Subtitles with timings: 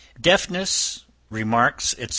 [0.19, 2.07] Deafness, Remarks, &c.